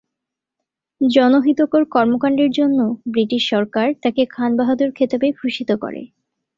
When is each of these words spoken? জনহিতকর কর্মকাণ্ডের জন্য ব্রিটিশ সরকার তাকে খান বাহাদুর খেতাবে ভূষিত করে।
জনহিতকর 1.01 1.83
কর্মকাণ্ডের 1.93 2.51
জন্য 2.51 2.79
ব্রিটিশ 3.07 3.41
সরকার 3.49 3.87
তাকে 4.03 4.21
খান 4.33 4.51
বাহাদুর 4.59 4.89
খেতাবে 4.97 5.27
ভূষিত 5.37 5.69
করে। 5.83 6.01